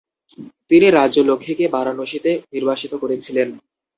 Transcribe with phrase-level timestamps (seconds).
[0.71, 3.47] তিনি রাজ্য লক্ষ্মীকে বারাণসীতে নির্বাসিত করেছিলেন।